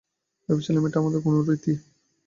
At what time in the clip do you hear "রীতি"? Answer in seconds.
1.47-1.73